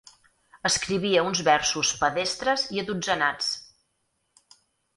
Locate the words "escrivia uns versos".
0.69-1.91